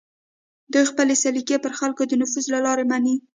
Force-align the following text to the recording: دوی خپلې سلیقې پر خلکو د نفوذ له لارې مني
دوی 0.71 0.83
خپلې 0.91 1.13
سلیقې 1.23 1.57
پر 1.63 1.71
خلکو 1.79 2.01
د 2.07 2.13
نفوذ 2.21 2.45
له 2.53 2.59
لارې 2.65 2.85
مني 2.91 3.15